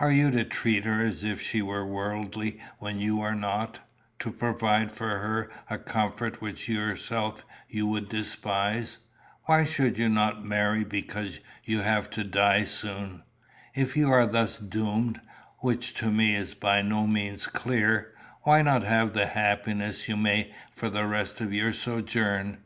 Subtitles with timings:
[0.00, 3.78] Are you to treat her as if she were worldly when you are not
[4.18, 8.98] to provide for her a comfort which yourself you would despise?
[9.44, 13.22] Why should you not marry because you have to die soon?
[13.74, 15.22] if you are thus doomed,
[15.60, 18.12] which to me is by no means clear.
[18.42, 22.58] Why not have what happiness you may for the rest of your sojourn?